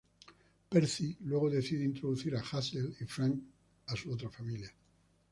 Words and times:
Percy 0.71 1.15
luego 1.19 1.47
decide 1.47 1.85
introducir 1.85 2.35
a 2.35 2.39
Hazel 2.39 2.97
y 2.99 3.05
Frank 3.05 3.35
a 3.85 3.95
su 3.95 4.11
otra 4.11 4.31
familia. 4.31 4.73